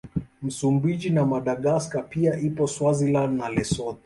Msumbiji 0.43 1.09
na 1.09 1.25
Madagaska 1.25 2.01
pia 2.01 2.39
ipo 2.39 2.67
Swaziland 2.67 3.39
na 3.39 3.49
Lesotho 3.49 3.99